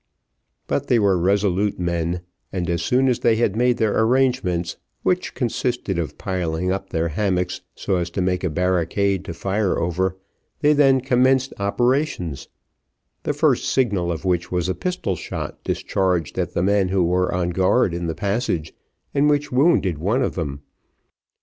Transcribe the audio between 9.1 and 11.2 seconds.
to fire over, they then